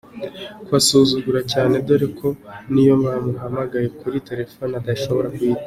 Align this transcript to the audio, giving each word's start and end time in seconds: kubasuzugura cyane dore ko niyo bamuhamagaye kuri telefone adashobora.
kubasuzugura 0.65 1.41
cyane 1.51 1.75
dore 1.87 2.07
ko 2.19 2.27
niyo 2.73 2.95
bamuhamagaye 3.03 3.87
kuri 3.99 4.17
telefone 4.29 4.73
adashobora. 4.81 5.29